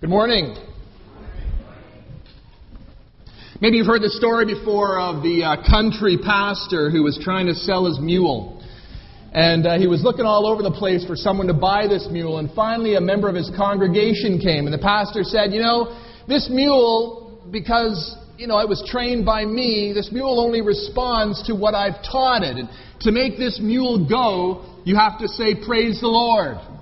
[0.00, 0.54] Good morning.
[3.60, 7.54] Maybe you've heard the story before of the uh, country pastor who was trying to
[7.54, 8.62] sell his mule.
[9.32, 12.38] And uh, he was looking all over the place for someone to buy this mule.
[12.38, 14.66] And finally, a member of his congregation came.
[14.66, 19.44] And the pastor said, You know, this mule, because, you know, it was trained by
[19.46, 22.56] me, this mule only responds to what I've taught it.
[22.56, 22.68] And
[23.00, 26.77] to make this mule go, you have to say, Praise the Lord.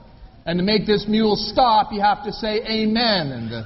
[0.47, 3.33] And to make this mule stop, you have to say amen.
[3.33, 3.65] And the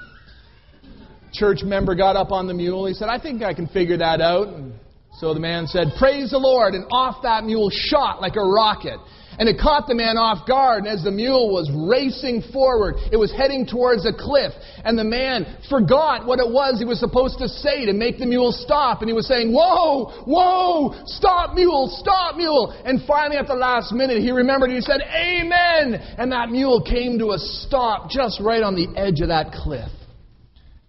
[1.30, 2.86] church member got up on the mule.
[2.86, 4.48] He said, I think I can figure that out.
[4.48, 4.72] And
[5.18, 6.72] so the man said, Praise the Lord.
[6.74, 8.98] And off that mule shot like a rocket.
[9.40, 10.84] And it caught the man off guard.
[10.84, 14.52] And as the mule was racing forward, it was heading towards a cliff.
[14.84, 18.26] And the man forgot what it was he was supposed to say to make the
[18.26, 19.00] mule stop.
[19.00, 22.76] And he was saying, Whoa, whoa, stop mule, stop mule.
[22.84, 24.68] And finally, at the last minute, he remembered.
[24.68, 25.94] He said, Amen.
[26.18, 29.88] And that mule came to a stop just right on the edge of that cliff.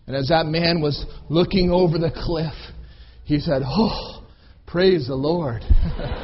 [0.07, 2.51] And as that man was looking over the cliff,
[3.23, 4.25] he said, Oh,
[4.67, 5.63] praise the Lord.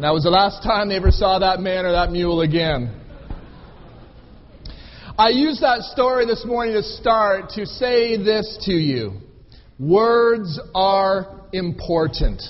[0.00, 2.90] And that was the last time they ever saw that man or that mule again.
[5.18, 9.20] I use that story this morning to start to say this to you.
[9.78, 12.40] Words are important.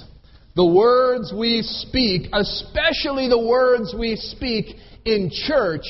[0.55, 5.87] The words we speak, especially the words we speak in church,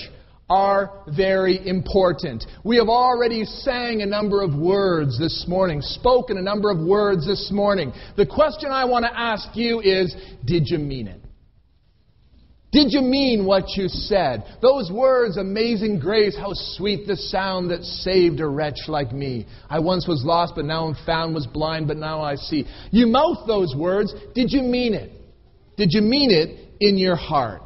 [0.48, 2.42] are very important.
[2.64, 7.26] We have already sang a number of words this morning, spoken a number of words
[7.26, 7.92] this morning.
[8.16, 10.16] The question I want to ask you is
[10.46, 11.19] Did you mean it?
[12.72, 14.44] Did you mean what you said?
[14.62, 19.46] Those words, amazing grace, how sweet the sound that saved a wretch like me.
[19.68, 22.66] I once was lost, but now am found, was blind, but now I see.
[22.92, 24.14] You mouth those words.
[24.34, 25.10] Did you mean it?
[25.76, 27.62] Did you mean it in your heart?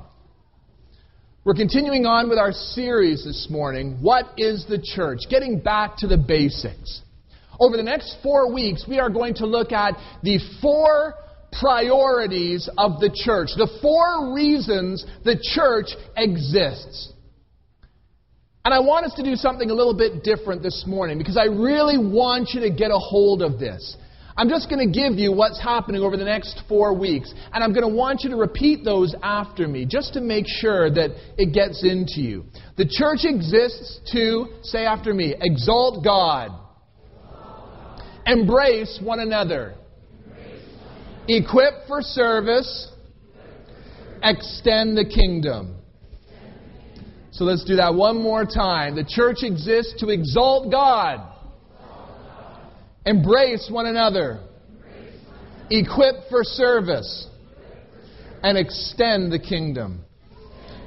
[1.45, 5.19] We're continuing on with our series this morning, What is the Church?
[5.29, 7.03] Getting back to the basics.
[7.61, 11.15] Over the next four weeks, we are going to look at the four
[11.61, 17.13] priorities of the church, the four reasons the church exists.
[18.65, 21.45] And I want us to do something a little bit different this morning because I
[21.45, 23.97] really want you to get a hold of this.
[24.37, 27.73] I'm just going to give you what's happening over the next four weeks, and I'm
[27.73, 31.55] going to want you to repeat those after me just to make sure that it
[31.55, 32.45] gets into you.
[32.77, 36.51] The church exists to, say after me, exalt God,
[38.27, 39.77] embrace one another
[41.29, 42.93] Equip for service.
[44.23, 45.77] Extend the kingdom.
[47.31, 48.95] So let's do that one more time.
[48.95, 51.21] The church exists to exalt God,
[53.05, 54.41] embrace one another,
[55.69, 57.27] equip for service,
[58.45, 60.05] and extend the kingdom.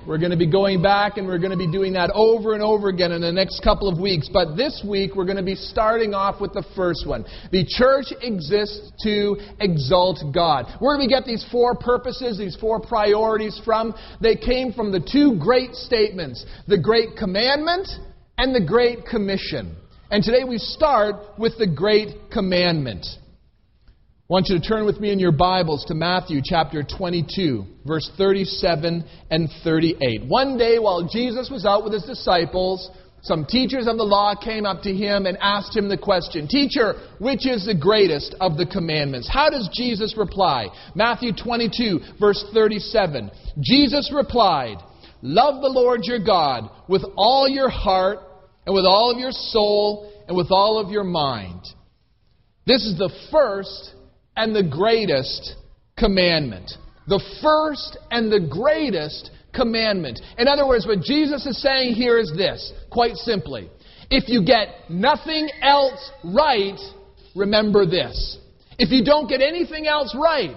[0.08, 2.64] We're going to be going back and we're going to be doing that over and
[2.64, 4.30] over again in the next couple of weeks.
[4.32, 7.26] But this week we're going to be starting off with the first one.
[7.52, 10.68] The church exists to exalt God.
[10.80, 13.94] Where do we get these four purposes, these four priorities from?
[14.22, 17.90] They came from the two great statements the Great Commandment
[18.38, 19.76] and the Great Commission.
[20.10, 23.06] And today we start with the Great Commandment.
[24.30, 28.12] I want you to turn with me in your Bibles to Matthew chapter 22, verse
[28.18, 30.26] 37 and 38.
[30.28, 34.66] One day while Jesus was out with his disciples, some teachers of the law came
[34.66, 38.66] up to him and asked him the question, Teacher, which is the greatest of the
[38.66, 39.30] commandments?
[39.32, 40.68] How does Jesus reply?
[40.94, 43.32] Matthew 22, verse 37.
[43.62, 44.76] Jesus replied,
[45.22, 48.20] Love the Lord your God with all your heart
[48.66, 51.62] and with all of your soul and with all of your mind.
[52.66, 53.94] This is the first
[54.38, 55.56] and the greatest
[55.98, 56.72] commandment.
[57.08, 60.22] The first and the greatest commandment.
[60.38, 63.70] In other words, what Jesus is saying here is this, quite simply.
[64.10, 66.80] If you get nothing else right,
[67.36, 68.38] remember this.
[68.78, 70.56] If you don't get anything else right,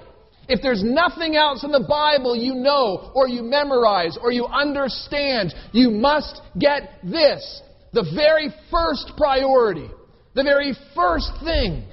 [0.48, 5.54] if there's nothing else in the Bible you know or you memorize or you understand,
[5.72, 7.62] you must get this.
[7.92, 9.88] The very first priority,
[10.34, 11.84] the very first thing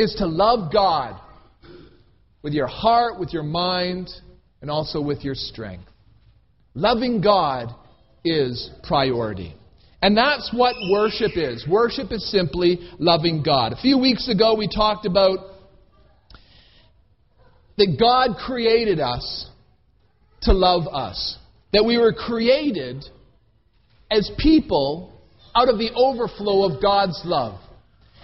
[0.00, 1.20] is to love God
[2.42, 4.08] with your heart, with your mind,
[4.62, 5.84] and also with your strength.
[6.74, 7.68] Loving God
[8.24, 9.54] is priority.
[10.02, 11.66] And that's what worship is.
[11.68, 13.72] Worship is simply loving God.
[13.72, 15.38] A few weeks ago, we talked about
[17.76, 19.48] that God created us
[20.42, 21.36] to love us,
[21.74, 23.04] that we were created
[24.10, 25.12] as people
[25.54, 27.60] out of the overflow of God's love.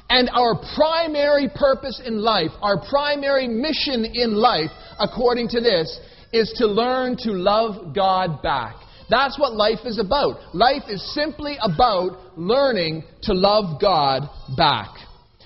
[0.09, 4.71] And our primary purpose in life, our primary mission in life,
[5.01, 5.99] according to this,
[6.33, 8.77] is to learn to love God back.
[9.09, 10.55] That's what life is about.
[10.55, 14.91] Life is simply about learning to love God back.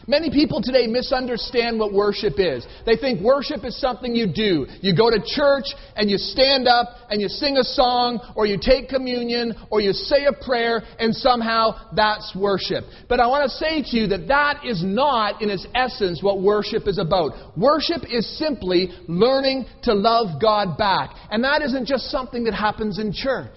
[0.06, 2.66] Many people today misunderstand what worship is.
[2.86, 4.66] They think worship is something you do.
[4.80, 8.58] You go to church and you stand up and you sing a song or you
[8.60, 12.84] take communion or you say a prayer and somehow that's worship.
[13.08, 16.40] But I want to say to you that that is not in its essence what
[16.40, 17.32] worship is about.
[17.56, 21.10] Worship is simply learning to love God back.
[21.30, 23.56] And that isn't just something that happens in church.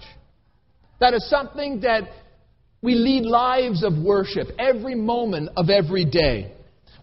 [1.00, 2.04] That is something that
[2.84, 6.52] we lead lives of worship every moment of every day.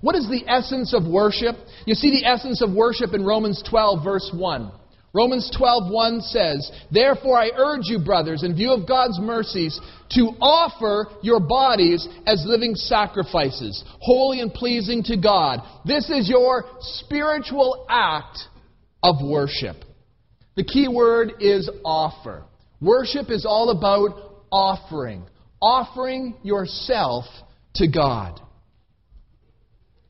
[0.01, 1.55] What is the essence of worship?
[1.87, 4.71] You see the essence of worship in Romans 12, verse 1.
[5.11, 11.09] Romans 12:1 says, "Therefore I urge you, brothers, in view of God's mercies, to offer
[11.23, 15.63] your bodies as living sacrifices, holy and pleasing to God.
[15.83, 18.47] This is your spiritual act
[19.01, 19.83] of worship."
[20.55, 22.43] The key word is offer.
[22.79, 24.11] Worship is all about
[24.51, 25.23] offering
[25.61, 27.25] offering yourself
[27.75, 28.39] to God.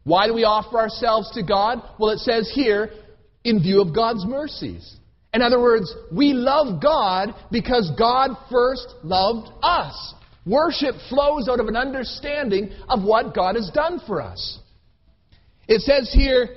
[0.04, 1.80] Why do we offer ourselves to God?
[2.00, 2.92] Well, it says here,
[3.44, 4.98] in view of God's mercies.
[5.34, 10.14] In other words, we love God because God first loved us.
[10.46, 14.60] Worship flows out of an understanding of what God has done for us.
[15.68, 16.50] It says here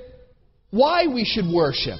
[0.71, 1.99] why we should worship.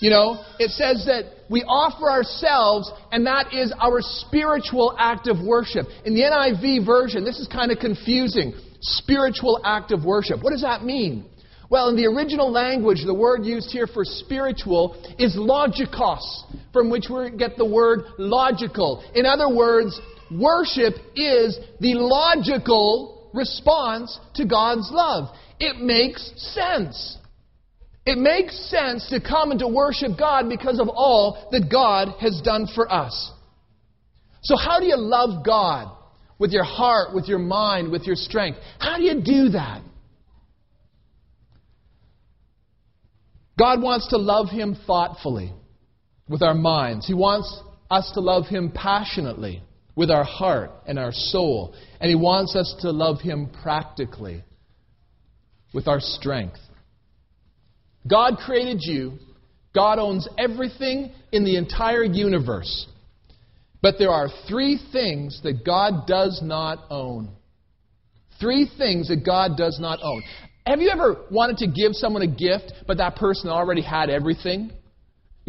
[0.00, 5.40] You know, it says that we offer ourselves, and that is our spiritual act of
[5.44, 5.86] worship.
[6.04, 8.54] In the NIV version, this is kind of confusing.
[8.80, 10.42] Spiritual act of worship.
[10.42, 11.26] What does that mean?
[11.68, 17.06] Well, in the original language, the word used here for spiritual is logikos, from which
[17.10, 19.04] we get the word logical.
[19.14, 20.00] In other words,
[20.30, 25.34] worship is the logical response to God's love.
[25.58, 27.18] It makes sense.
[28.06, 32.40] It makes sense to come and to worship God because of all that God has
[32.42, 33.30] done for us.
[34.42, 35.96] So, how do you love God?
[36.38, 38.58] With your heart, with your mind, with your strength.
[38.78, 39.82] How do you do that?
[43.58, 45.52] God wants to love Him thoughtfully
[46.30, 47.06] with our minds.
[47.06, 47.60] He wants
[47.90, 49.62] us to love Him passionately
[49.94, 51.74] with our heart and our soul.
[52.00, 54.42] And He wants us to love Him practically
[55.74, 56.58] with our strength.
[58.08, 59.18] God created you.
[59.74, 62.86] God owns everything in the entire universe.
[63.82, 67.30] But there are three things that God does not own.
[68.40, 70.22] Three things that God does not own.
[70.66, 74.72] Have you ever wanted to give someone a gift, but that person already had everything?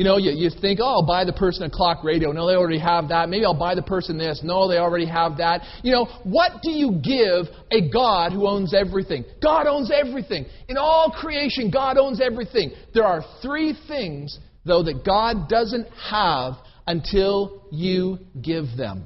[0.02, 2.32] You know, you, you think, oh, I'll buy the person a clock radio.
[2.32, 3.30] No, they already have that.
[3.30, 4.42] Maybe I'll buy the person this.
[4.44, 5.62] No, they already have that.
[5.84, 9.26] You know, what do you give a God who owns everything?
[9.44, 10.48] God owns everything.
[10.68, 12.72] In all creation, God owns everything.
[12.96, 16.54] There are three things, though, that God doesn't have
[16.88, 19.04] until you give them.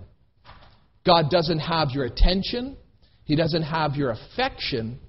[1.05, 2.77] God doesn't have your attention,
[3.25, 4.99] He doesn't have your affection,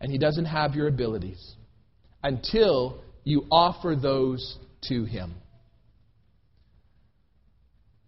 [0.00, 1.54] and He doesn't have your abilities
[2.24, 5.34] until you offer those to Him.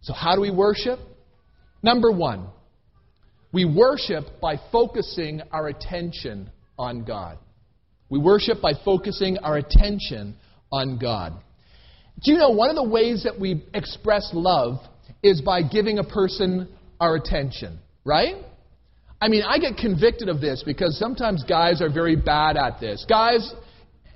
[0.03, 0.99] So, how do we worship?
[1.83, 2.47] Number one,
[3.53, 7.39] we worship by focusing our attention on God.
[8.09, 10.37] We worship by focusing our attention
[10.73, 11.33] on God.
[12.23, 14.79] Do you know one of the ways that we express love
[15.23, 16.69] is by giving a person
[17.01, 18.35] our attention, right?
[19.21, 23.05] I mean, I get convicted of this because sometimes guys are very bad at this.
[23.09, 23.53] Guys,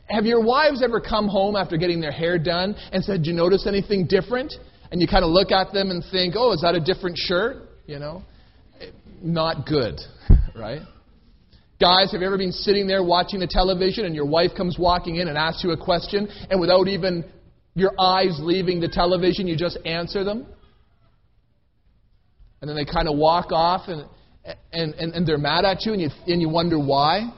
[0.09, 3.33] have your wives ever come home after getting their hair done and said, Did you
[3.33, 4.53] notice anything different?
[4.91, 7.69] And you kind of look at them and think, Oh, is that a different shirt?
[7.87, 8.23] You know?
[9.23, 10.01] Not good,
[10.55, 10.83] right?
[11.81, 15.17] Guys, have you ever been sitting there watching the television and your wife comes walking
[15.17, 17.25] in and asks you a question, and without even
[17.75, 20.47] your eyes leaving the television, you just answer them?
[22.61, 24.07] And then they kind of walk off and,
[24.73, 27.31] and, and, and they're mad at you, and you, and you wonder why?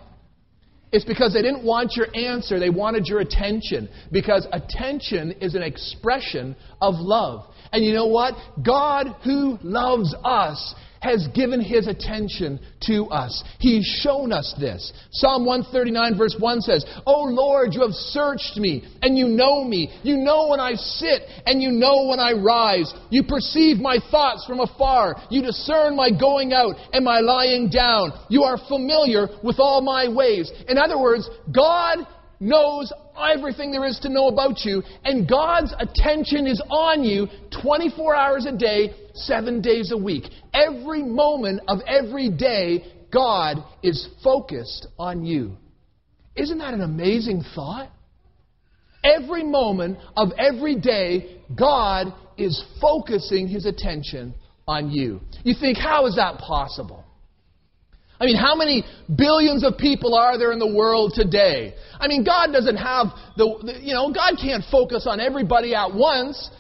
[0.97, 3.91] It's because they didn't want your answer, they wanted your attention.
[4.11, 7.45] Because attention is an expression of love.
[7.73, 8.35] And you know what?
[8.65, 13.45] God, who loves us, has given his attention to us.
[13.61, 14.93] He's shown us this.
[15.13, 19.97] Psalm 139, verse 1 says, Oh Lord, you have searched me, and you know me.
[20.03, 22.93] You know when I sit, and you know when I rise.
[23.11, 25.17] You perceive my thoughts from afar.
[25.31, 28.13] You discern my going out and my lying down.
[28.29, 30.51] You are familiar with all my ways.
[30.69, 31.99] In other words, God
[32.41, 32.93] knows
[33.23, 37.29] everything there is to know about you, and God's attention is on you
[37.63, 40.25] 24 hours a day, seven days a week.
[40.53, 45.57] Every moment of every day, God is focused on you.
[46.35, 47.91] Isn't that an amazing thought?
[49.03, 54.35] Every moment of every day, God is focusing his attention
[54.67, 55.21] on you.
[55.45, 57.05] You think, how is that possible?
[58.19, 61.75] I mean, how many billions of people are there in the world today?
[61.99, 66.51] I mean, God doesn't have the, you know, God can't focus on everybody at once.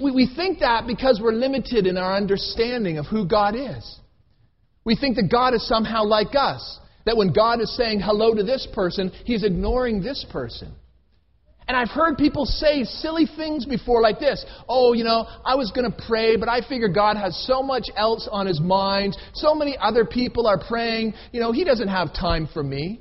[0.00, 3.98] We think that because we're limited in our understanding of who God is.
[4.84, 6.80] We think that God is somehow like us.
[7.06, 10.74] That when God is saying hello to this person, He's ignoring this person.
[11.68, 14.44] And I've heard people say silly things before like this.
[14.68, 17.88] Oh, you know, I was going to pray, but I figure God has so much
[17.96, 19.16] else on his mind.
[19.34, 21.14] So many other people are praying.
[21.30, 23.00] You know, he doesn't have time for me.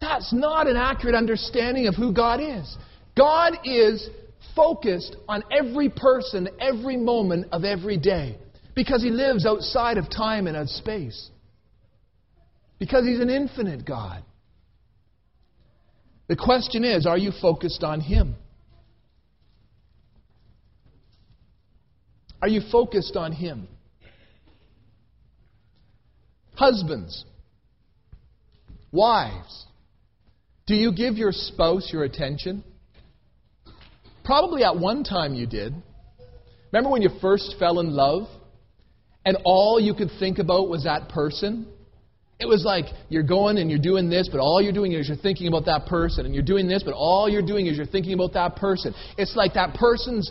[0.00, 2.76] That's not an accurate understanding of who God is.
[3.16, 4.08] God is
[4.54, 8.38] focused on every person, every moment of every day
[8.78, 11.30] because he lives outside of time and of space.
[12.78, 14.22] Because he's an infinite God.
[16.28, 18.36] The question is are you focused on Him?
[22.40, 23.66] Are you focused on Him?
[26.54, 27.24] Husbands,
[28.92, 29.66] wives,
[30.66, 32.62] do you give your spouse your attention?
[34.24, 35.74] Probably at one time you did.
[36.70, 38.28] Remember when you first fell in love
[39.24, 41.66] and all you could think about was that person?
[42.40, 45.16] It was like you're going and you're doing this, but all you're doing is you're
[45.16, 46.24] thinking about that person.
[46.24, 48.94] And you're doing this, but all you're doing is you're thinking about that person.
[49.16, 50.30] It's like that person's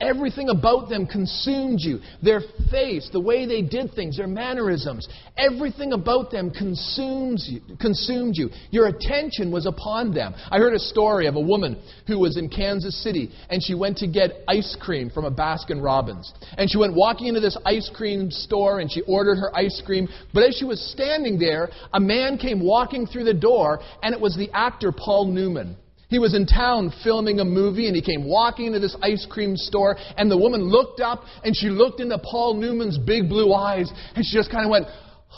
[0.00, 2.00] Everything about them consumed you.
[2.22, 2.40] Their
[2.70, 8.48] face, the way they did things, their mannerisms, everything about them consumes you, consumed you.
[8.70, 10.34] Your attention was upon them.
[10.50, 13.98] I heard a story of a woman who was in Kansas City and she went
[13.98, 16.32] to get ice cream from a Baskin Robbins.
[16.56, 20.08] And she went walking into this ice cream store and she ordered her ice cream.
[20.32, 24.20] But as she was standing there, a man came walking through the door and it
[24.20, 25.76] was the actor Paul Newman.
[26.10, 29.56] He was in town filming a movie and he came walking into this ice cream
[29.56, 33.90] store and the woman looked up and she looked into Paul Newman's big blue eyes
[34.16, 34.86] and she just kind of went,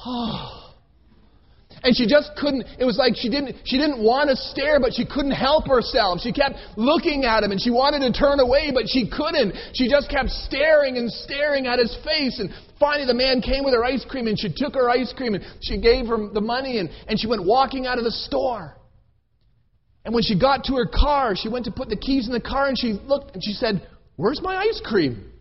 [0.06, 0.58] oh.
[1.84, 4.94] And she just couldn't, it was like she didn't, she didn't want to stare, but
[4.94, 6.20] she couldn't help herself.
[6.22, 9.54] She kept looking at him and she wanted to turn away, but she couldn't.
[9.74, 12.38] She just kept staring and staring at his face.
[12.38, 12.48] And
[12.80, 15.44] finally the man came with her ice cream and she took her ice cream and
[15.60, 18.76] she gave her the money and, and she went walking out of the store.
[20.04, 22.40] And when she got to her car, she went to put the keys in the
[22.40, 25.32] car and she looked and she said, Where's my ice cream?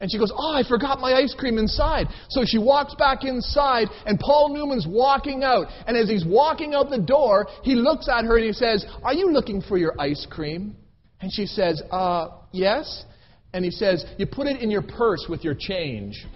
[0.00, 2.08] And she goes, Oh, I forgot my ice cream inside.
[2.28, 5.68] So she walks back inside, and Paul Newman's walking out.
[5.86, 9.14] And as he's walking out the door, he looks at her and he says, Are
[9.14, 10.76] you looking for your ice cream?
[11.20, 13.04] And she says, Uh, yes.
[13.54, 16.26] And he says, You put it in your purse with your change.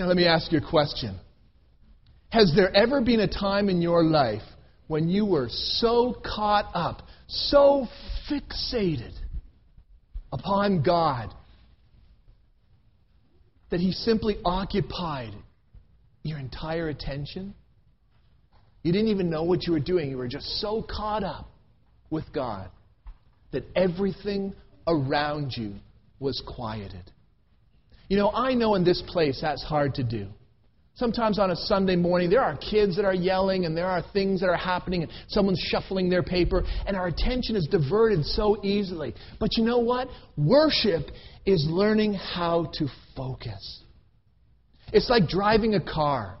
[0.00, 1.20] Now, let me ask you a question.
[2.30, 4.40] Has there ever been a time in your life
[4.88, 7.86] when you were so caught up, so
[8.26, 9.12] fixated
[10.32, 11.34] upon God,
[13.68, 15.34] that He simply occupied
[16.22, 17.52] your entire attention?
[18.82, 20.08] You didn't even know what you were doing.
[20.08, 21.50] You were just so caught up
[22.08, 22.70] with God
[23.52, 24.54] that everything
[24.86, 25.74] around you
[26.18, 27.12] was quieted.
[28.10, 30.26] You know, I know in this place that's hard to do.
[30.96, 34.40] Sometimes on a Sunday morning, there are kids that are yelling and there are things
[34.40, 39.14] that are happening and someone's shuffling their paper and our attention is diverted so easily.
[39.38, 40.08] But you know what?
[40.36, 41.06] Worship
[41.46, 43.84] is learning how to focus.
[44.92, 46.36] It's like driving a car.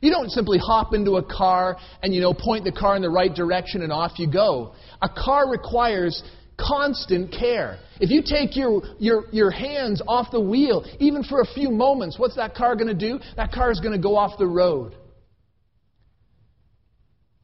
[0.00, 3.10] You don't simply hop into a car and, you know, point the car in the
[3.10, 4.74] right direction and off you go.
[5.00, 6.22] A car requires
[6.58, 7.78] constant care.
[8.00, 12.18] If you take your, your, your hands off the wheel, even for a few moments,
[12.18, 13.18] what's that car going to do?
[13.36, 14.96] That car is going to go off the road.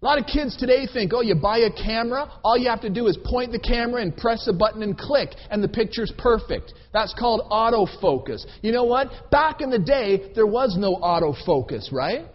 [0.00, 2.90] A lot of kids today think, oh, you buy a camera, all you have to
[2.90, 6.72] do is point the camera and press a button and click, and the picture's perfect.
[6.92, 8.46] That's called autofocus.
[8.62, 9.08] You know what?
[9.32, 12.26] Back in the day, there was no autofocus, right?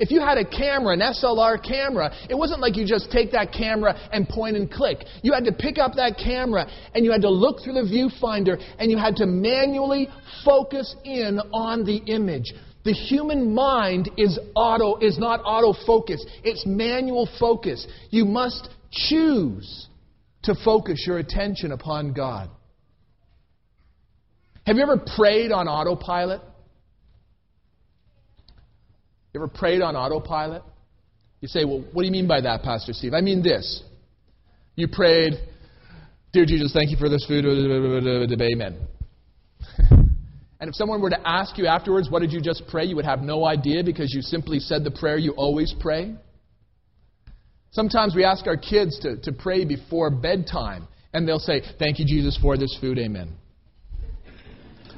[0.00, 3.52] If you had a camera, an SLR camera, it wasn't like you just take that
[3.52, 5.04] camera and point and click.
[5.22, 8.58] You had to pick up that camera and you had to look through the viewfinder
[8.78, 10.08] and you had to manually
[10.42, 12.54] focus in on the image.
[12.82, 16.20] The human mind is auto is not autofocus.
[16.42, 17.86] It's manual focus.
[18.08, 19.86] You must choose
[20.44, 22.48] to focus your attention upon God.
[24.66, 26.40] Have you ever prayed on autopilot?
[29.32, 30.62] You ever prayed on autopilot?
[31.40, 33.14] You say, well, what do you mean by that, Pastor Steve?
[33.14, 33.82] I mean this.
[34.76, 35.34] You prayed,
[36.32, 37.44] Dear Jesus, thank you for this food.
[37.44, 38.76] Amen.
[40.60, 42.84] and if someone were to ask you afterwards, what did you just pray?
[42.84, 46.14] You would have no idea because you simply said the prayer you always pray.
[47.72, 52.04] Sometimes we ask our kids to, to pray before bedtime, and they'll say, Thank you,
[52.06, 52.98] Jesus, for this food.
[52.98, 53.32] Amen.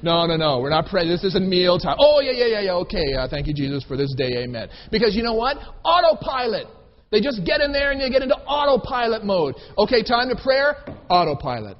[0.02, 0.59] No, no, no.
[0.59, 1.09] We're not praying.
[1.09, 1.97] This isn't meal time.
[2.00, 2.73] Oh, yeah, yeah, yeah, yeah.
[2.73, 3.14] Okay.
[3.16, 4.42] Uh, thank you, Jesus, for this day.
[4.42, 4.68] Amen.
[4.90, 5.56] Because you know what?
[5.85, 6.66] Autopilot.
[7.11, 9.54] They just get in there and they get into autopilot mode.
[9.78, 10.76] Okay, time to prayer?
[11.09, 11.76] Autopilot.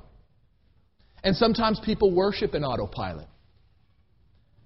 [1.25, 3.27] And sometimes people worship in autopilot.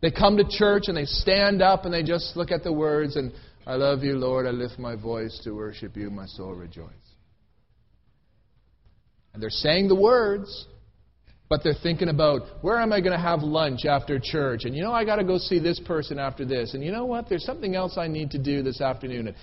[0.03, 3.17] They come to church and they stand up and they just look at the words
[3.17, 3.33] and,
[3.67, 4.47] I love you, Lord.
[4.47, 6.09] I lift my voice to worship you.
[6.09, 6.93] My soul rejoices.
[9.35, 10.67] And they're saying the words,
[11.49, 14.65] but they're thinking about where am I going to have lunch after church?
[14.65, 16.75] And you know, I got to go see this person after this.
[16.75, 17.29] And you know what?
[17.29, 19.35] There's something else I need to do this afternoon.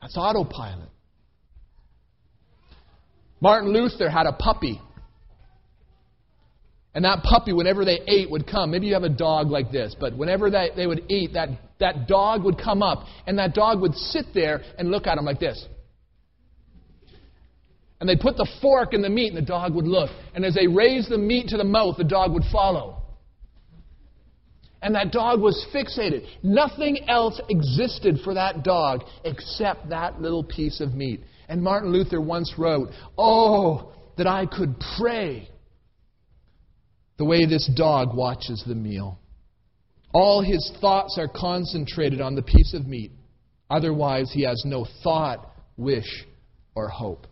[0.00, 0.88] That's autopilot.
[3.40, 4.80] Martin Luther had a puppy.
[6.94, 8.70] And that puppy, whenever they ate, would come.
[8.70, 11.48] Maybe you have a dog like this, but whenever that, they would eat, that,
[11.80, 15.24] that dog would come up, and that dog would sit there and look at him
[15.24, 15.66] like this.
[18.02, 20.10] And they'd put the fork in the meat, and the dog would look.
[20.34, 23.00] And as they raised the meat to the mouth, the dog would follow.
[24.82, 26.26] And that dog was fixated.
[26.42, 31.20] Nothing else existed for that dog except that little piece of meat.
[31.48, 35.48] And Martin Luther once wrote, Oh, that I could pray
[37.18, 39.20] the way this dog watches the meal.
[40.12, 43.12] All his thoughts are concentrated on the piece of meat.
[43.70, 46.26] Otherwise, he has no thought, wish,
[46.74, 47.28] or hope.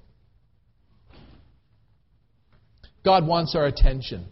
[3.04, 4.26] God wants our attention.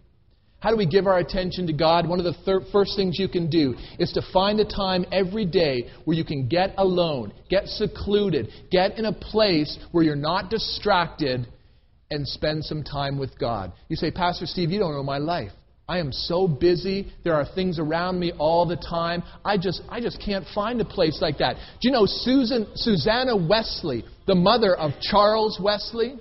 [0.60, 2.08] How do we give our attention to God?
[2.08, 5.44] One of the thir- first things you can do is to find a time every
[5.44, 10.50] day where you can get alone, get secluded, get in a place where you're not
[10.50, 11.46] distracted
[12.10, 13.72] and spend some time with God.
[13.88, 15.52] You say, Pastor Steve, you don't know my life.
[15.88, 17.12] I am so busy.
[17.24, 19.22] There are things around me all the time.
[19.44, 21.54] I just, I just can't find a place like that.
[21.80, 26.18] Do you know Susan, Susanna Wesley, the mother of Charles Wesley?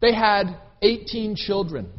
[0.00, 1.90] They had 18 children.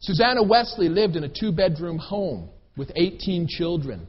[0.00, 4.06] Susanna Wesley lived in a two bedroom home with 18 children.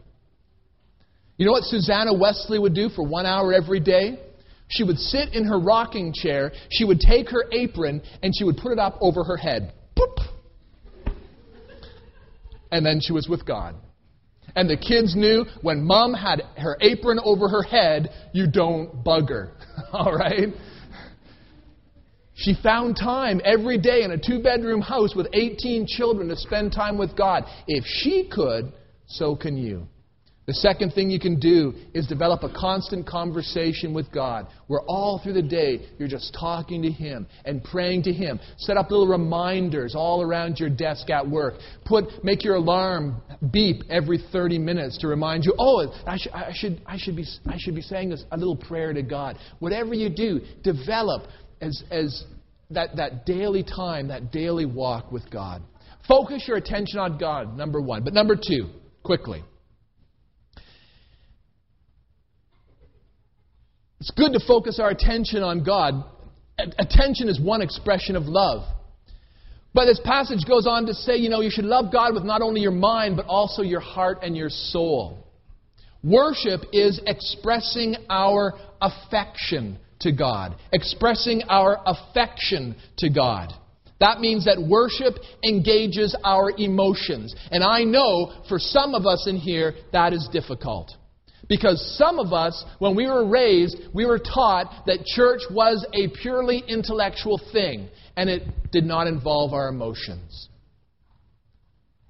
[1.38, 4.20] You know what Susanna Wesley would do for one hour every day?
[4.70, 8.58] She would sit in her rocking chair, she would take her apron, and she would
[8.58, 9.74] put it up over her head.
[9.98, 10.16] Boop.
[12.72, 13.76] And then she was with God.
[14.56, 19.30] And the kids knew when mom had her apron over her head, you don't bug
[19.30, 19.52] her.
[19.94, 20.50] All right?
[22.42, 26.72] She found time every day in a two bedroom house with 18 children to spend
[26.72, 27.44] time with God.
[27.68, 28.74] If she could,
[29.06, 29.88] so can you.
[30.48, 35.20] The second thing you can do is develop a constant conversation with God, where all
[35.24, 38.40] through the day you're just talking to Him and praying to Him.
[38.58, 41.54] Set up little reminders all around your desk at work.
[41.86, 43.22] Put, make your alarm
[43.54, 47.26] beep every 30 minutes to remind you, oh, I, sh- I, should, I, should, be,
[47.46, 49.38] I should be saying this, a little prayer to God.
[49.60, 51.28] Whatever you do, develop
[51.62, 52.24] as, as
[52.72, 55.62] that, that daily time, that daily walk with God.
[56.08, 58.04] Focus your attention on God, number one.
[58.04, 58.70] But number two,
[59.04, 59.44] quickly.
[64.00, 66.04] It's good to focus our attention on God.
[66.58, 68.64] Attention is one expression of love.
[69.74, 72.42] But this passage goes on to say, you know, you should love God with not
[72.42, 75.28] only your mind, but also your heart and your soul.
[76.04, 83.54] Worship is expressing our affection to God, expressing our affection to God.
[84.00, 87.36] That means that worship engages our emotions.
[87.52, 90.92] And I know for some of us in here, that is difficult.
[91.48, 96.08] Because some of us, when we were raised, we were taught that church was a
[96.22, 100.50] purely intellectual thing, and it did not involve our emotions.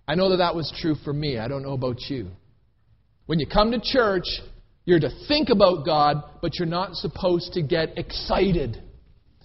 [0.08, 1.40] I know that that was true for me.
[1.40, 2.28] I don't know about you.
[3.26, 4.26] When you come to church,
[4.86, 8.82] you're to think about God, but you're not supposed to get excited.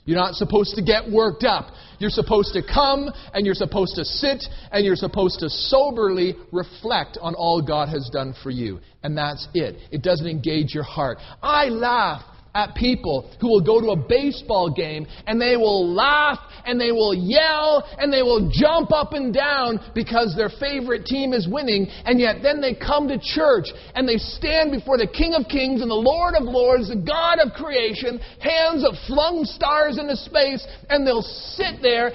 [0.07, 1.73] You're not supposed to get worked up.
[1.99, 7.19] You're supposed to come and you're supposed to sit and you're supposed to soberly reflect
[7.21, 8.79] on all God has done for you.
[9.03, 9.77] And that's it.
[9.91, 11.19] It doesn't engage your heart.
[11.43, 12.23] I laugh
[12.57, 16.91] at people who will go to a baseball game and they will laugh and they
[16.91, 21.87] will yell and they will jump up and down because their favorite team is winning,
[22.05, 25.83] and yet then they come to church and they stand before the King of Kings
[25.83, 30.67] and the Lord of Lords, the God of creation, hands of flung stars into space,
[30.89, 32.11] and they'll sit there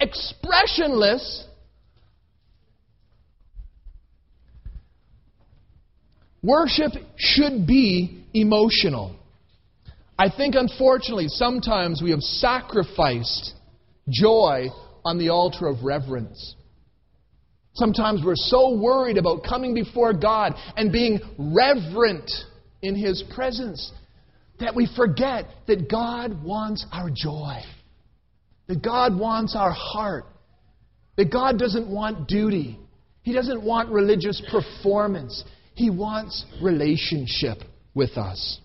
[0.00, 1.46] expressionless.
[6.42, 9.16] Worship should be emotional.
[10.18, 13.54] I think, unfortunately, sometimes we have sacrificed
[14.08, 14.68] joy
[15.04, 16.54] on the altar of reverence.
[17.74, 22.30] Sometimes we're so worried about coming before God and being reverent
[22.82, 23.92] in His presence
[24.60, 27.60] that we forget that God wants our joy,
[28.68, 30.24] that God wants our heart,
[31.16, 32.78] that God doesn't want duty,
[33.22, 35.42] He doesn't want religious performance,
[35.74, 37.62] He wants relationship
[37.94, 38.60] with us.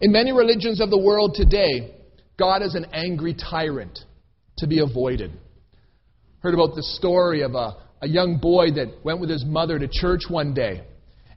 [0.00, 1.94] In many religions of the world today,
[2.38, 3.98] God is an angry tyrant
[4.58, 5.32] to be avoided.
[6.40, 9.88] Heard about the story of a, a young boy that went with his mother to
[9.90, 10.82] church one day.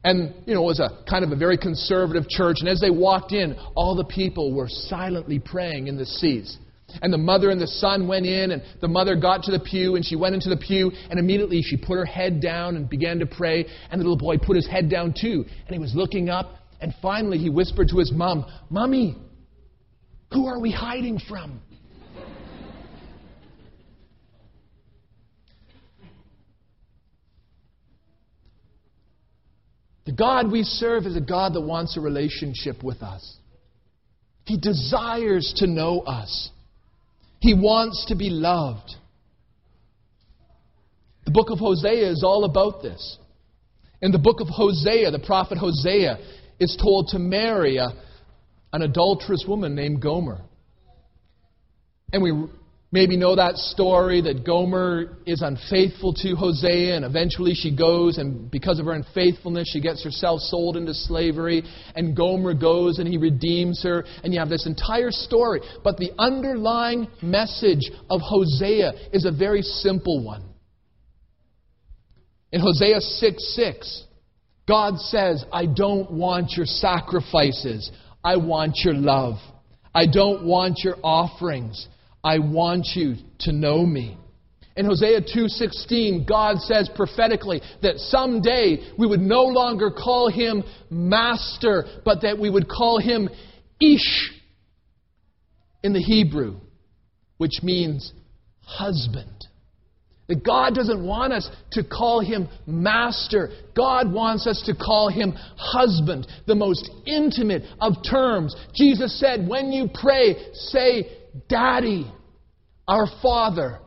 [0.04, 2.58] And, you know, it was a kind of a very conservative church.
[2.60, 6.58] And as they walked in, all the people were silently praying in the seats.
[7.02, 9.96] And the mother and the son went in, and the mother got to the pew,
[9.96, 13.20] and she went into the pew, and immediately she put her head down and began
[13.20, 13.66] to pray.
[13.90, 16.94] And the little boy put his head down too, and he was looking up, and
[17.02, 19.16] finally he whispered to his mom, Mommy,
[20.34, 21.62] who are we hiding from?
[30.06, 33.38] The God we serve is a God that wants a relationship with us.
[34.46, 36.50] He desires to know us.
[37.40, 38.96] He wants to be loved.
[41.26, 43.18] The book of Hosea is all about this.
[44.02, 46.18] In the book of Hosea, the prophet Hosea
[46.62, 47.90] is told to marry a,
[48.72, 50.42] an adulterous woman named Gomer.
[52.14, 52.32] And we
[52.92, 58.52] maybe know that story that Gomer is unfaithful to Hosea, and eventually she goes, and
[58.52, 61.64] because of her unfaithfulness, she gets herself sold into slavery,
[61.96, 65.62] and Gomer goes and he redeems her, and you have this entire story.
[65.84, 70.44] But the underlying message of Hosea is a very simple one.
[72.52, 74.04] In Hosea 6 6,
[74.68, 77.92] God says, I don't want your sacrifices.
[78.24, 79.38] I want your love.
[79.94, 81.88] I don't want your offerings.
[82.24, 84.18] I want you to know me.
[84.78, 91.86] In Hosea 2:16, God says prophetically that someday we would no longer call him master,
[92.06, 93.30] but that we would call him
[93.82, 94.32] ish
[95.84, 96.56] in the Hebrew,
[97.38, 98.14] which means
[98.62, 99.48] husband.
[100.32, 103.50] That God doesn't want us to call him master.
[103.76, 108.56] God wants us to call him husband, the most intimate of terms.
[108.74, 111.18] Jesus said, when you pray, say
[111.50, 112.10] Daddy,
[112.88, 113.80] our Father.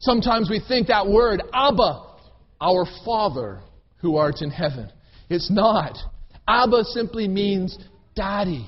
[0.00, 2.06] Sometimes we think that word, Abba,
[2.60, 3.60] our Father
[3.98, 4.90] who art in heaven.
[5.30, 5.96] It's not.
[6.48, 7.78] Abba simply means
[8.16, 8.66] daddy.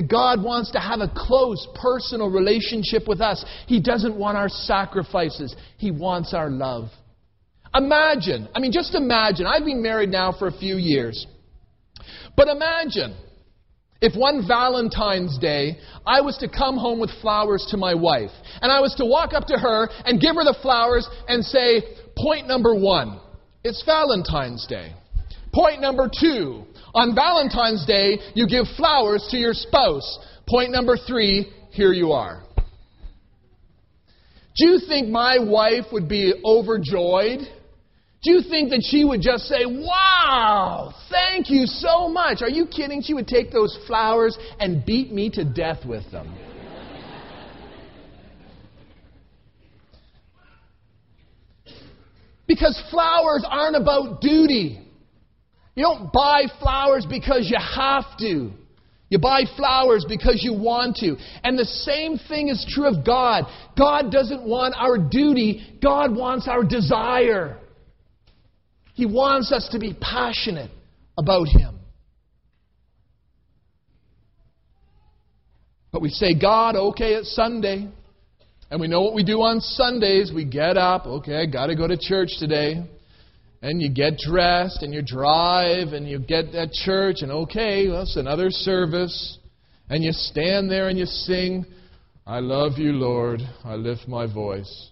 [0.00, 3.44] That God wants to have a close personal relationship with us.
[3.66, 6.88] He doesn't want our sacrifices, He wants our love.
[7.74, 11.26] Imagine, I mean, just imagine, I've been married now for a few years.
[12.34, 13.14] But imagine
[14.00, 18.30] if one Valentine's Day I was to come home with flowers to my wife,
[18.62, 21.82] and I was to walk up to her and give her the flowers and say,
[22.16, 23.20] Point number one,
[23.62, 24.94] it's Valentine's Day.
[25.52, 30.18] Point number two, on Valentine's Day, you give flowers to your spouse.
[30.48, 32.42] Point number three, here you are.
[34.56, 37.40] Do you think my wife would be overjoyed?
[38.22, 42.42] Do you think that she would just say, Wow, thank you so much?
[42.42, 43.00] Are you kidding?
[43.02, 46.36] She would take those flowers and beat me to death with them.
[52.46, 54.89] Because flowers aren't about duty.
[55.80, 58.50] You don't buy flowers because you have to.
[59.08, 61.16] You buy flowers because you want to.
[61.42, 63.44] And the same thing is true of God.
[63.78, 67.56] God doesn't want our duty, God wants our desire.
[68.92, 70.70] He wants us to be passionate
[71.16, 71.78] about Him.
[75.92, 77.88] But we say, God, okay, it's Sunday.
[78.70, 80.30] And we know what we do on Sundays.
[80.30, 82.84] We get up, okay, got to go to church today.
[83.62, 88.02] And you get dressed and you drive and you get at church and okay, well,
[88.02, 89.38] it's another service.
[89.90, 91.66] And you stand there and you sing,
[92.26, 93.40] I love you, Lord.
[93.64, 94.90] I lift my voice.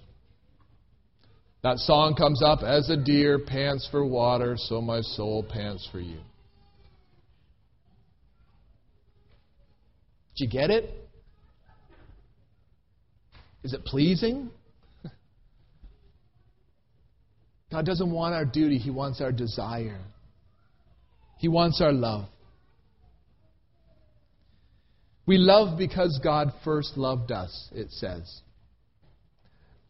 [1.62, 6.00] That song comes up as a deer pants for water, so my soul pants for
[6.00, 6.18] you.
[10.36, 10.94] Did you get it?
[13.64, 14.50] Is it pleasing?
[17.70, 20.00] God doesn't want our duty, He wants our desire.
[21.38, 22.26] He wants our love.
[25.26, 28.40] We love because God first loved us, it says.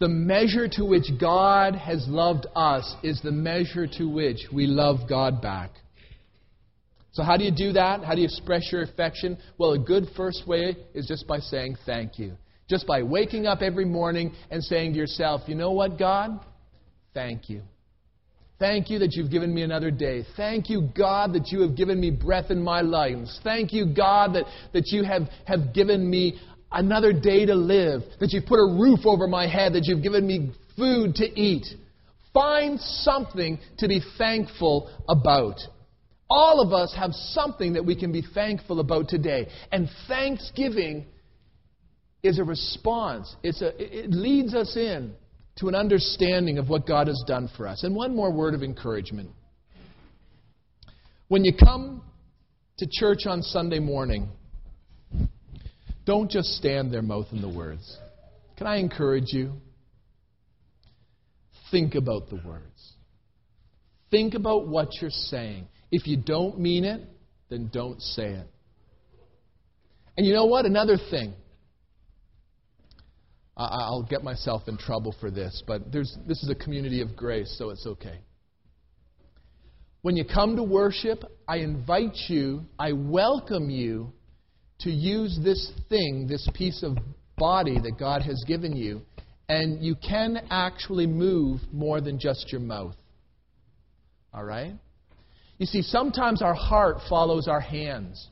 [0.01, 5.09] The measure to which God has loved us is the measure to which we love
[5.09, 5.71] God back.
[7.13, 8.05] So, how do you do that?
[8.05, 9.39] How do you express your affection?
[9.57, 12.37] Well, a good first way is just by saying thank you.
[12.69, 16.45] Just by waking up every morning and saying to yourself, you know what, God?
[17.19, 17.63] Thank you.
[18.61, 20.25] Thank you that you've given me another day.
[20.37, 23.41] Thank you, God, that you have given me breath in my lungs.
[23.43, 26.39] Thank you, God, that, that you have, have given me
[26.71, 30.29] another day to live, that you've put a roof over my head, that you've given
[30.29, 31.67] me food to eat.
[32.33, 35.57] Find something to be thankful about.
[36.31, 39.49] All of us have something that we can be thankful about today.
[39.73, 41.07] And thanksgiving
[42.23, 45.15] is a response, it's a, it leads us in
[45.59, 47.83] to an understanding of what God has done for us.
[47.83, 49.31] And one more word of encouragement.
[51.29, 52.03] When you come
[52.79, 54.29] to church on Sunday morning,
[56.07, 57.99] don't just stand there mouthing the words.
[58.57, 59.53] Can I encourage you?
[61.71, 62.93] Think about the words.
[64.11, 65.67] Think about what you're saying.
[65.91, 67.03] If you don't mean it,
[67.51, 68.47] then don't say it.
[70.17, 70.65] And you know what?
[70.65, 71.35] Another thing.
[73.59, 77.71] I'll get myself in trouble for this, but this is a community of grace, so
[77.71, 78.21] it's okay.
[80.03, 84.13] When you come to worship, I invite you, I welcome you
[84.81, 86.97] to use this thing, this piece of
[87.37, 89.03] body that God has given you,
[89.49, 92.95] and you can actually move more than just your mouth.
[94.33, 94.75] All right?
[95.59, 98.29] You see, sometimes our heart follows our hands.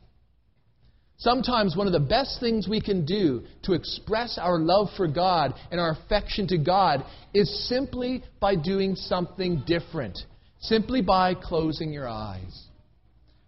[1.18, 5.54] Sometimes one of the best things we can do to express our love for God
[5.70, 10.18] and our affection to God is simply by doing something different.
[10.60, 12.66] Simply by closing your eyes.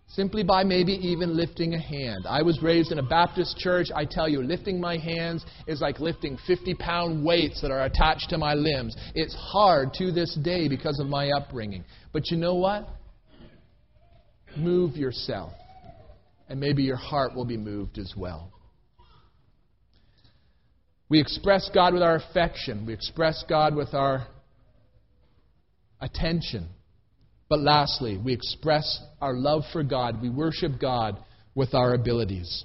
[0.07, 2.25] Simply by maybe even lifting a hand.
[2.27, 3.89] I was raised in a Baptist church.
[3.95, 8.31] I tell you, lifting my hands is like lifting 50 pound weights that are attached
[8.31, 8.97] to my limbs.
[9.15, 11.85] It's hard to this day because of my upbringing.
[12.15, 12.89] But you know what?
[14.57, 15.53] Move yourself
[16.49, 18.53] and maybe your heart will be moved as well.
[21.09, 24.27] We express God with our affection, we express God with our
[26.01, 26.69] attention.
[27.49, 31.19] But lastly, we express our love for God, we worship God
[31.55, 32.65] with our abilities.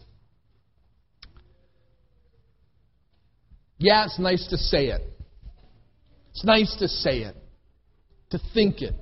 [3.78, 5.02] Yeah, it's nice to say it.
[6.32, 7.36] It's nice to say it,
[8.32, 8.96] to think it,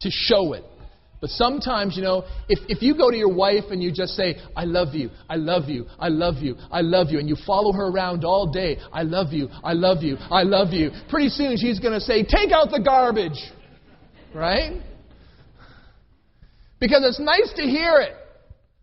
[0.00, 0.64] to show it.
[1.24, 4.36] But sometimes, you know, if, if you go to your wife and you just say,
[4.54, 7.72] I love you, I love you, I love you, I love you, and you follow
[7.72, 11.56] her around all day, I love you, I love you, I love you, pretty soon
[11.56, 13.42] she's going to say, Take out the garbage.
[14.34, 14.82] Right?
[16.78, 18.12] Because it's nice to hear it.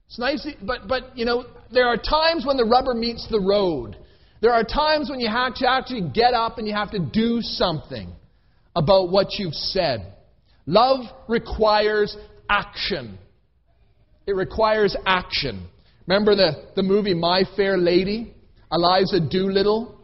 [0.08, 3.40] It's nice, to, but, but, you know, there are times when the rubber meets the
[3.40, 3.98] road.
[4.42, 7.38] There are times when you have to actually get up and you have to do
[7.42, 8.12] something
[8.76, 10.12] about what you've said.
[10.66, 12.16] Love requires
[12.52, 13.18] action.
[14.28, 15.68] It requires action.
[16.08, 18.34] Remember the, the movie My Fair Lady?
[18.72, 19.98] Eliza Doolittle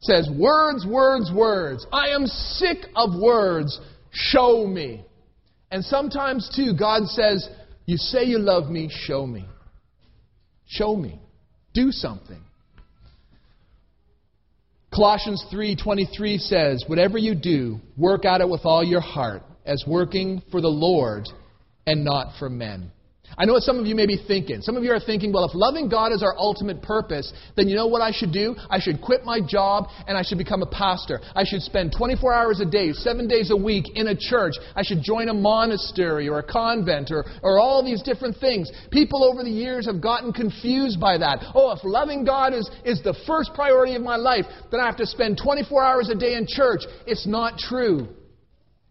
[0.00, 1.86] says, Words, words, words.
[1.92, 3.80] I am sick of words.
[4.12, 5.04] Show me.
[5.70, 7.48] And sometimes, too, God says,
[7.86, 9.44] You say you love me, show me.
[10.66, 11.20] Show me.
[11.72, 12.40] Do something.
[14.94, 20.40] Colossians 3:23 says, "Whatever you do, work at it with all your heart, as working
[20.52, 21.28] for the Lord
[21.86, 22.90] and not for men.
[23.36, 24.60] I know what some of you may be thinking.
[24.62, 27.74] Some of you are thinking, well, if loving God is our ultimate purpose, then you
[27.74, 28.54] know what I should do?
[28.70, 31.20] I should quit my job and I should become a pastor.
[31.34, 34.54] I should spend 24 hours a day, seven days a week in a church.
[34.76, 38.70] I should join a monastery or a convent or, or all these different things.
[38.92, 41.44] People over the years have gotten confused by that.
[41.54, 44.96] Oh, if loving God is, is the first priority of my life, then I have
[44.98, 46.82] to spend 24 hours a day in church.
[47.06, 48.08] It's not true.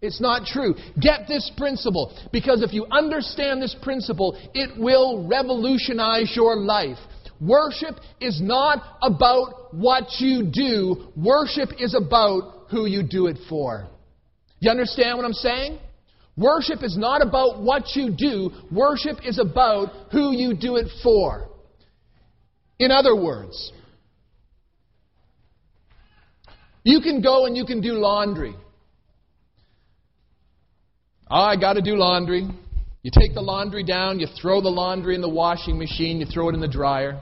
[0.04, 0.76] It's not true.
[1.00, 6.98] Get this principle because if you understand this principle, it will revolutionize your life.
[7.39, 13.88] Worship is not about what you do, worship is about who you do it for.
[14.60, 15.80] You understand what I'm saying?
[16.36, 21.48] Worship is not about what you do, worship is about who you do it for.
[22.78, 23.72] In other words,
[26.84, 28.54] you can go and you can do laundry.
[31.30, 32.48] Oh, I got to do laundry.
[33.02, 36.50] You take the laundry down, you throw the laundry in the washing machine, you throw
[36.50, 37.22] it in the dryer.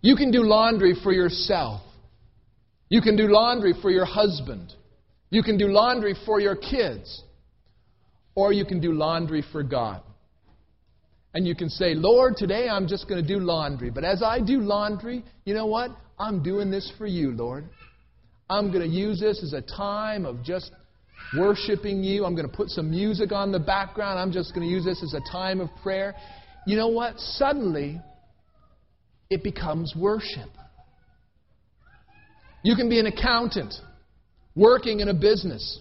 [0.00, 1.80] You can do laundry for yourself.
[2.88, 4.72] You can do laundry for your husband.
[5.30, 7.22] You can do laundry for your kids.
[8.34, 10.02] Or you can do laundry for God.
[11.34, 13.90] And you can say, Lord, today I'm just going to do laundry.
[13.90, 15.90] But as I do laundry, you know what?
[16.18, 17.64] I'm doing this for you, Lord.
[18.48, 20.70] I'm going to use this as a time of just
[21.36, 22.24] worshiping you.
[22.24, 24.18] I'm going to put some music on the background.
[24.18, 26.14] I'm just going to use this as a time of prayer.
[26.66, 27.18] You know what?
[27.18, 28.00] Suddenly,
[29.30, 30.48] it becomes worship.
[32.62, 33.74] You can be an accountant
[34.54, 35.80] working in a business.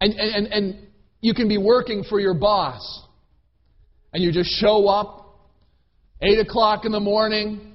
[0.00, 0.88] And, and, and
[1.20, 3.02] you can be working for your boss.
[4.12, 5.26] And you just show up,
[6.20, 7.67] 8 o'clock in the morning,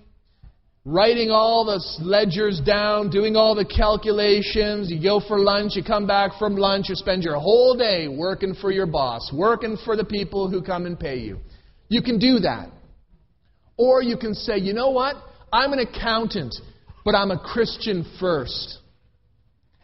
[0.86, 4.92] writing all the ledgers down, doing all the calculations.
[4.92, 8.54] You go for lunch, you come back from lunch, you spend your whole day working
[8.54, 11.40] for your boss, working for the people who come and pay you.
[11.88, 12.70] You can do that.
[13.78, 15.16] Or you can say, you know what?
[15.52, 16.56] I'm an accountant,
[17.06, 18.80] but I'm a Christian first.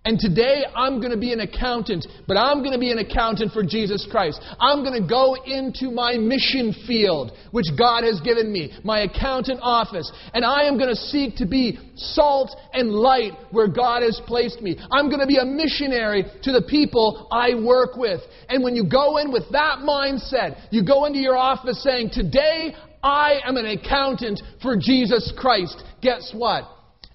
[0.06, 3.52] And today I'm going to be an accountant, but I'm going to be an accountant
[3.52, 4.40] for Jesus Christ.
[4.60, 9.60] I'm going to go into my mission field, which God has given me, my accountant
[9.62, 14.22] office, and I am going to seek to be salt and light where God has
[14.26, 14.78] placed me.
[14.90, 18.22] I'm going to be a missionary to the people I work with.
[18.48, 22.74] And when you go in with that mindset, you go into your office saying, Today
[23.04, 25.84] I am an accountant for Jesus Christ.
[26.02, 26.64] Guess what?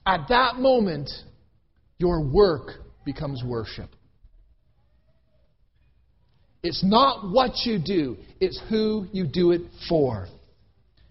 [0.07, 1.11] At that moment,
[2.05, 2.73] your work
[3.07, 3.89] becomes worship.
[6.63, 10.29] It's not what you do, it's who you do it for.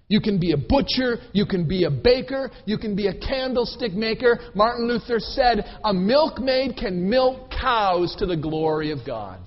[0.08, 3.94] You can be a butcher, you can be a baker, you can be a candlestick
[3.94, 4.38] maker.
[4.54, 9.40] Martin Luther said, A milkmaid can milk cows to the glory of God.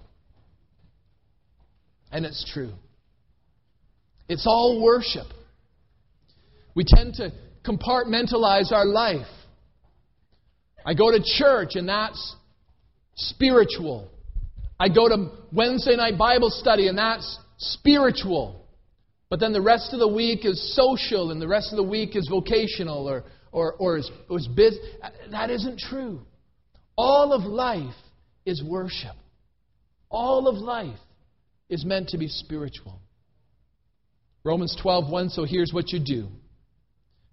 [2.11, 2.73] And it's true.
[4.29, 5.27] It's all worship.
[6.75, 7.31] We tend to
[7.65, 9.29] compartmentalize our life.
[10.87, 12.37] I go to church, and that's
[13.16, 14.09] spiritual.
[14.79, 18.64] I go to Wednesday night Bible study, and that's spiritual.
[19.29, 22.14] But then the rest of the week is social, and the rest of the week
[22.14, 24.79] is vocational or, or, or is, is biz.
[25.33, 26.20] That isn't true.
[26.96, 27.94] All of life
[28.44, 29.16] is worship.
[30.09, 31.01] All of life
[31.68, 33.01] is meant to be spiritual.
[34.44, 36.29] Romans 12:1 so here's what you do.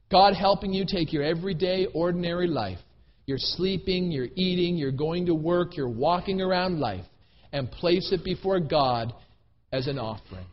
[0.09, 2.79] God helping you take your everyday ordinary life
[3.25, 7.05] you're sleeping, you're eating, you're going to work, you're walking around life,
[7.51, 9.13] and place it before God
[9.71, 10.45] as an offering.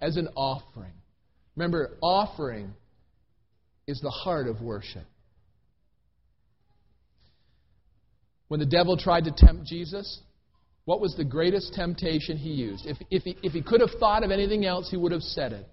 [0.00, 0.92] As an offering.
[1.56, 2.74] Remember, offering
[3.86, 5.04] is the heart of worship.
[8.48, 10.20] When the devil tried to tempt Jesus,
[10.84, 12.84] what was the greatest temptation he used?
[12.86, 15.52] If, if, he, if he could have thought of anything else, he would have said
[15.52, 15.66] it.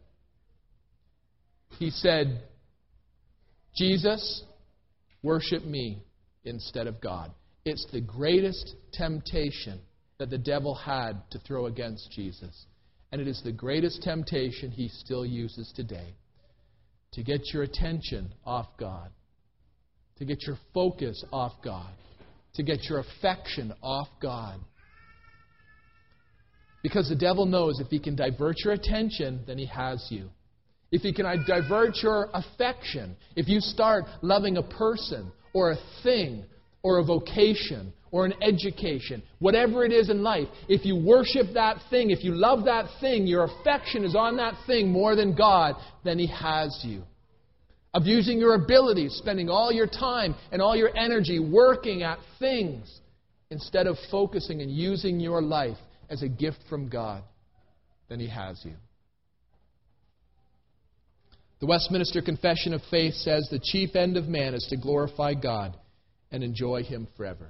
[1.78, 2.42] He said,
[3.76, 4.44] Jesus,
[5.22, 6.04] worship me
[6.44, 7.32] instead of God.
[7.66, 9.80] It's the greatest temptation
[10.18, 12.66] that the devil had to throw against Jesus.
[13.12, 16.16] And it is the greatest temptation he still uses today
[17.14, 19.10] to get your attention off God,
[20.18, 21.92] to get your focus off God,
[22.54, 24.60] to get your affection off God.
[26.84, 30.30] Because the devil knows if he can divert your attention, then he has you.
[30.92, 36.44] If he can divert your affection, if you start loving a person or a thing
[36.84, 41.78] or a vocation or an education, whatever it is in life, if you worship that
[41.90, 45.76] thing, if you love that thing, your affection is on that thing more than God,
[46.04, 47.04] then He has you.
[47.94, 53.00] Abusing your abilities, spending all your time and all your energy working at things
[53.52, 55.78] instead of focusing and using your life
[56.10, 57.24] as a gift from God,
[58.08, 58.74] then He has you.
[61.60, 65.76] The Westminster Confession of Faith says the chief end of man is to glorify God
[66.32, 67.50] and enjoy Him forever.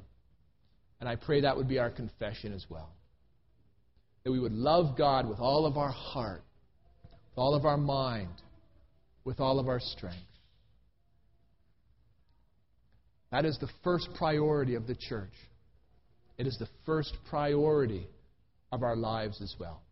[1.00, 2.90] And I pray that would be our confession as well.
[4.24, 6.44] That we would love God with all of our heart,
[7.04, 8.34] with all of our mind,
[9.24, 10.18] with all of our strength.
[13.32, 15.34] That is the first priority of the church.
[16.40, 18.08] It is the first priority
[18.72, 19.84] of our lives as well.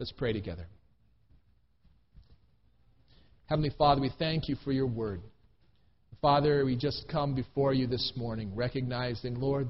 [0.00, 0.66] Let's pray together.
[3.50, 5.22] Heavenly Father, we thank you for your word.
[6.22, 9.66] Father, we just come before you this morning, recognizing, Lord,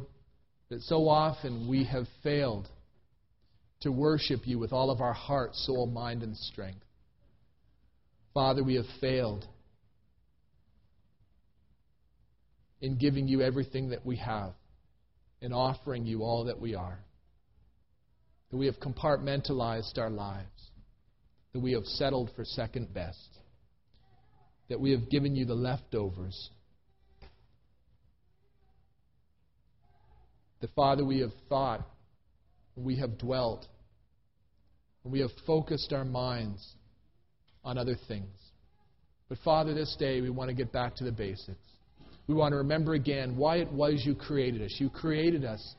[0.69, 2.69] that so often we have failed
[3.81, 6.85] to worship you with all of our heart, soul, mind, and strength.
[8.35, 9.47] Father, we have failed
[12.83, 14.52] in giving you everything that we have,
[15.40, 16.98] in offering you all that we are.
[18.50, 20.71] That we have compartmentalized our lives,
[21.54, 23.40] that we have settled for second best
[24.71, 26.48] that we have given you the leftovers.
[30.60, 31.87] That, Father, we have thought,
[32.77, 33.66] we have dwelt,
[35.04, 36.75] we have focused our minds
[37.64, 38.31] on other things.
[39.29, 41.58] But, Father, this day we want to get back to the basics.
[42.29, 44.77] We want to remember again why it was you created us.
[44.79, 45.75] You created us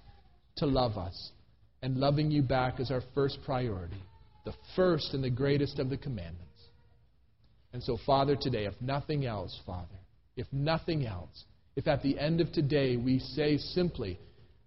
[0.57, 1.31] to love us,
[1.81, 4.03] and loving you back is our first priority,
[4.43, 6.50] the first and the greatest of the commandments.
[7.73, 9.87] And so, Father, today, if nothing else, Father,
[10.35, 11.45] if nothing else,
[11.75, 14.19] If at the end of today we say simply,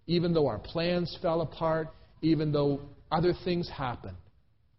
[0.07, 1.89] even though our plans fell apart,
[2.21, 2.81] even though
[3.11, 4.17] other things happened,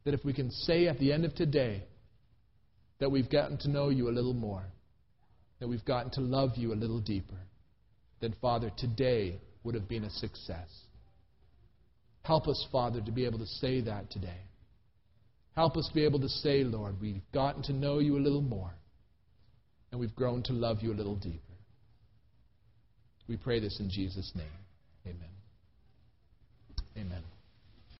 [0.05, 1.83] that if we can say at the end of today
[2.99, 4.64] that we've gotten to know you a little more,
[5.61, 7.39] that we've gotten to love you a little deeper,
[8.20, 10.68] then, Father, today would have been a success.
[12.22, 14.41] Help us, Father, to be able to say that today.
[15.57, 18.74] Help us be able to say, Lord, we've gotten to know you a little more,
[19.90, 21.40] and we've grown to love you a little deeper.
[23.26, 24.46] We pray this in Jesus' name.
[25.07, 25.30] Amen.
[26.98, 27.22] Amen.